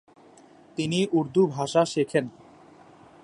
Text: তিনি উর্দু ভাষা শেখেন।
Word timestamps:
তিনি 0.77 0.99
উর্দু 1.11 1.41
ভাষা 1.47 1.81
শেখেন। 1.85 2.25